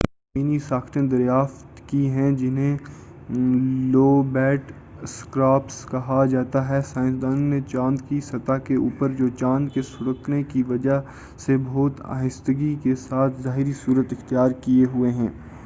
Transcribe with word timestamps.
زمینی 0.35 0.57
ساختیں 0.59 1.01
دریافت 1.03 1.81
کی 1.87 2.09
ہیں 2.09 2.31
جنہیں 2.35 2.77
لوبیٹ 3.91 4.71
اسکارپس 5.03 5.85
کہا 5.85 6.23
جاتا 6.25 6.67
ہے 6.69 6.79
سائنسدانوں 6.85 7.49
نے 7.49 7.59
چاند 7.67 8.01
کی 8.09 8.19
سطح 8.21 8.57
کے 8.65 8.75
اوپرجوچاند 8.77 9.69
کے 9.73 9.81
سُکڑنے 9.89 10.41
کی 10.43 10.63
وجہ 10.67 10.99
سے 11.39 11.57
بہت 11.65 12.01
آہستگی 12.11 12.73
کے 12.83 12.95
ساتھ 12.99 13.41
ظاہری 13.41 13.73
صورت 13.75 14.13
اختیار 14.13 14.51
کیے 14.61 14.85
ہوئے 14.93 15.11
ہیں 15.11 15.29